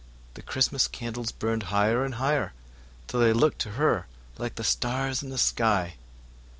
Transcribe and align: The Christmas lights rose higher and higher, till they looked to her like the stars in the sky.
The 0.33 0.41
Christmas 0.41 0.89
lights 0.99 1.31
rose 1.43 1.61
higher 1.65 2.03
and 2.03 2.15
higher, 2.15 2.53
till 3.05 3.19
they 3.19 3.33
looked 3.33 3.59
to 3.59 3.69
her 3.73 4.07
like 4.39 4.55
the 4.55 4.63
stars 4.63 5.21
in 5.21 5.29
the 5.29 5.37
sky. 5.37 5.93